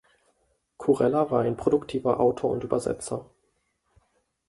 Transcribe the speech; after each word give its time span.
Kurella 0.77 1.29
war 1.29 1.41
ein 1.43 1.55
produktiver 1.55 2.19
Autor 2.19 2.49
und 2.49 2.63
Übersetzer. 2.63 3.29